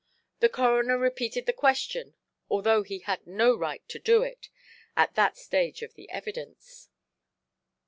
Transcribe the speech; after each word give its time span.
The 0.39 0.49
coroner 0.49 0.97
repeated 0.97 1.45
the 1.45 1.53
question, 1.53 2.15
although 2.49 2.81
he 2.81 2.97
had 3.01 3.27
no 3.27 3.55
right 3.55 3.87
to 3.89 3.99
do 3.99 4.23
it, 4.23 4.49
at 4.97 5.13
that 5.13 5.37
stage 5.37 5.83
of 5.83 5.93
the 5.93 6.09
evidence. 6.09 6.89